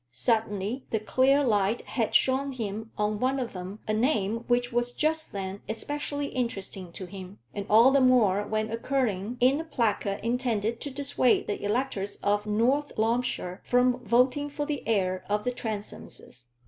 [0.11, 4.93] Suddenly the clearer light had shown him on one of them a name which was
[4.93, 10.19] just then especially interesting to him, and all the more when occurring in a placard
[10.23, 15.51] intended to dissuade the electors of North Loamshire from voting for the heir of the
[15.51, 16.47] Transomes.